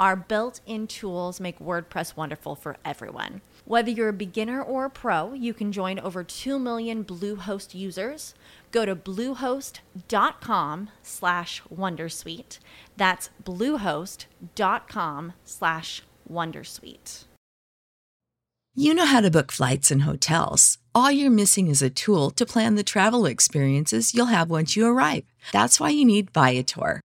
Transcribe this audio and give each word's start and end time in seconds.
Our 0.00 0.16
built 0.16 0.60
in 0.66 0.86
tools 0.86 1.38
make 1.40 1.58
WordPress 1.58 2.16
wonderful 2.16 2.56
for 2.56 2.76
everyone. 2.84 3.42
Whether 3.64 3.90
you're 3.90 4.08
a 4.08 4.12
beginner 4.12 4.60
or 4.62 4.84
a 4.84 4.90
pro, 4.90 5.32
you 5.32 5.54
can 5.54 5.72
join 5.72 5.98
over 5.98 6.22
2 6.24 6.58
million 6.58 7.04
Bluehost 7.04 7.74
users. 7.74 8.34
Go 8.72 8.84
to 8.84 8.96
bluehost.com 8.96 10.90
slash 11.02 11.62
wondersuite. 11.74 12.58
That's 12.96 13.30
bluehost.com 13.42 15.32
slash 15.44 16.02
wondersuite. 16.30 17.24
You 18.76 18.92
know 18.92 19.06
how 19.06 19.20
to 19.20 19.30
book 19.30 19.52
flights 19.52 19.92
and 19.92 20.02
hotels. 20.02 20.78
All 20.96 21.10
you're 21.10 21.30
missing 21.30 21.68
is 21.68 21.80
a 21.80 21.88
tool 21.88 22.32
to 22.32 22.44
plan 22.44 22.74
the 22.74 22.82
travel 22.82 23.24
experiences 23.24 24.14
you'll 24.14 24.26
have 24.26 24.50
once 24.50 24.74
you 24.74 24.86
arrive. 24.86 25.24
That's 25.52 25.78
why 25.78 25.90
you 25.90 26.04
need 26.04 26.32
Viator. 26.32 27.00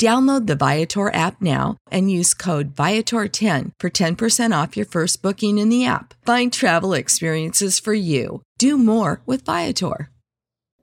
Download 0.00 0.46
the 0.46 0.56
Viator 0.56 1.14
app 1.16 1.36
now 1.42 1.66
and 1.90 2.10
use 2.10 2.34
code 2.36 2.74
Viator10 2.74 3.70
for 3.80 3.88
10% 3.90 4.52
off 4.52 4.76
your 4.76 4.84
first 4.86 5.22
booking 5.22 5.56
in 5.56 5.70
the 5.70 5.86
app. 5.86 6.12
Find 6.26 6.52
travel 6.52 6.92
experiences 6.94 7.78
for 7.78 7.94
you. 7.94 8.24
Do 8.58 8.72
more 8.84 9.12
with 9.26 9.44
Viator. 9.44 9.96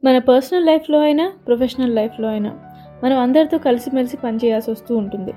మన 0.04 0.18
personal 0.18 0.66
లైఫ్లో 0.66 1.00
అయినా 1.00 1.26
professional 1.48 1.94
లైఫ్లో 1.96 2.28
అయినా 2.30 2.50
మనం 3.04 3.18
అందరితో 3.18 3.58
కలిసిమెలిసి 3.58 4.18
పనిచేయాల్సి 4.18 4.72
వస్తూ 4.72 4.98
ఉంటుంది 4.98 5.34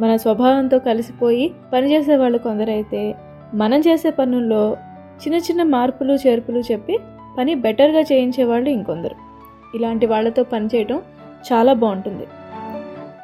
మన 0.00 0.16
స్వభావంతో 0.16 0.78
కలిసిపోయి 0.78 1.46
పనిచేసే 1.72 2.16
వాళ్ళు 2.16 2.38
కొందరైతే 2.38 3.02
మనం 3.54 3.80
చేసే 3.80 4.10
పనుల్లో 4.10 4.62
చిన్న 5.24 5.38
చిన్న 5.38 5.62
మార్పులు 5.74 6.14
చేర్పులు 6.14 6.62
చెప్పి 6.70 6.94
పని 7.38 7.54
బెటర్గా 7.54 8.00
చేయించే 8.00 8.44
వాళ్ళు 8.44 8.70
ఇంకొందరు 8.70 9.16
ఇలాంటి 9.74 10.06
వాళ్ళతో 10.06 10.42
పనిచేయటం 10.44 11.00
చాలా 11.52 11.72
బాగుంటుంది 11.72 12.26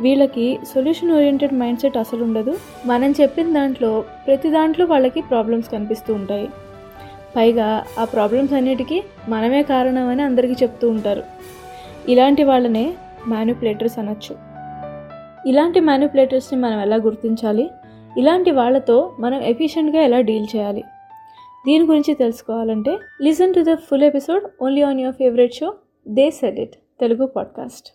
వీళ్ళకి 0.00 0.58
సొల్యూషన్ 0.74 1.12
ఓరియంటెడ్ 1.12 1.54
మైండ్ 1.54 1.80
సెట్ 1.80 1.96
అసలు 1.96 2.24
ఉండదు. 2.24 2.58
మనం 2.86 3.14
చెప్పిన 3.20 3.52
దాంట్లో 3.52 4.04
ప్రతి 4.26 4.50
దాంట్లో 4.50 4.86
వాళ్ళకి 4.86 5.22
ప్రాబ్లమ్స్ 5.22 5.70
కనిపిస్తూ 5.70 6.14
ఉంటాయి. 6.14 6.48
పైగా 7.36 7.84
ఆ 7.98 8.04
ప్రాబ్లమ్స్ 8.04 8.52
అన్నిటికీ 8.52 9.02
మనమే 9.28 9.62
కారణం 9.62 10.08
అని 10.08 10.22
అందరికీ 10.22 10.52
చెప్తూ 10.62 10.90
ఉంటారు. 10.90 11.22
ఇలాంటి 12.08 12.44
వాళ్ళనే 12.44 12.94
మ్యానుపులేటర్స్ 13.28 13.98
అనొచ్చు. 13.98 14.36
ఇలాంటి 15.48 15.80
మ్యానుపులేటర్స్ని 15.80 16.60
మనం 16.60 16.80
ఎలా 16.80 16.96
గుర్తించాలి? 16.96 17.70
ఇలాంటి 18.18 18.50
వాళ్ళతో 18.50 19.16
మనం 19.20 19.40
ఎఫిషియెంట్గా 19.40 20.02
ఎలా 20.02 20.20
డీల్ 20.20 20.46
చేయాలి? 20.56 20.84
దీని 21.66 21.84
గురించి 21.84 22.14
తెలుసుకోవాలంటే 22.14 22.98
listen 23.22 23.54
to 23.54 23.60
the 23.60 23.74
full 23.74 24.02
episode 24.02 24.44
only 24.62 24.82
on 24.82 25.00
your 25.00 25.14
favourite 25.14 25.54
show 25.54 25.74
they 26.08 26.30
said 26.30 26.60
it 26.60 26.74
Telugu 27.00 27.26
podcast 27.26 27.88